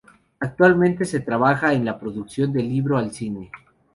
Actualmente 0.39 1.05
se 1.05 1.19
trabaja 1.19 1.73
en 1.73 1.85
la 1.85 1.99
producción 1.99 2.51
del 2.51 2.67
libro 2.69 2.97
al 2.97 3.11
cine. 3.11 3.51